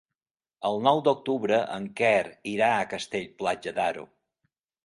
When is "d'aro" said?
3.81-4.09